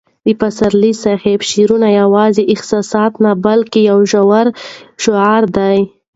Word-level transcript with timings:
د 0.25 0.27
پسرلي 0.41 0.93
صاحب 1.03 1.39
شاعري 1.51 1.89
یوازې 2.01 2.43
احساسات 2.53 3.13
نه 3.23 3.31
بلکې 3.45 3.79
یو 3.91 3.99
ژور 4.11 4.45
شعور 5.03 5.43
دی. 5.57 5.77